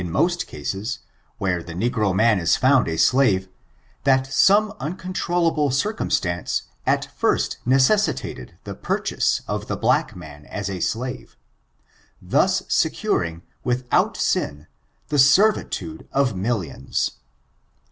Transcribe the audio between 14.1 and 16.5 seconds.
sin, the servitude of